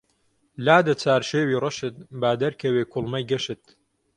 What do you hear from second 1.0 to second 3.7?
چارشێوی ڕەشت با دەرکەوێ کوڵمەی گەشت